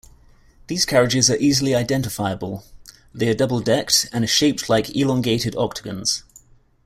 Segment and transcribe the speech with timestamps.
[0.65, 2.63] These carriages are easily identifiable;
[3.13, 6.23] they are double-decked and are shaped like elongated octagons.